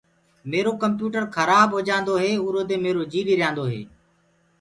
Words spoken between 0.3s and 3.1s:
ميرو ڪمپيوٽر کرآب هوجآندو هي اُرو دي ميرو